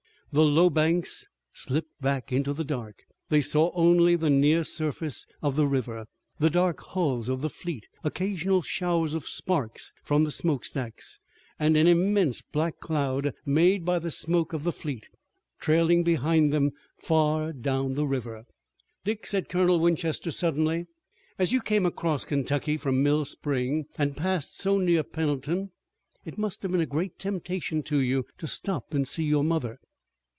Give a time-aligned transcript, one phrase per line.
[0.33, 3.03] The low banks slipped back into the dark.
[3.27, 6.05] They saw only the near surface of the river,
[6.39, 11.19] the dark hulls of the fleet, occasional showers of sparks from smoke stacks,
[11.59, 15.09] and an immense black cloud made by the smoke of the fleet,
[15.59, 18.45] trailing behind them far down the river.
[19.03, 20.87] "Dick," said Colonel Winchester suddenly,
[21.37, 25.71] "as you came across Kentucky from Mill Spring, and passed so near Pendleton
[26.23, 29.81] it must have been a great temptation to you to stop and see your mother."